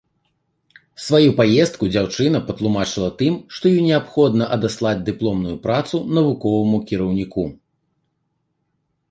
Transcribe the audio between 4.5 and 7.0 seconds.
адаслаць дыпломную працу навуковаму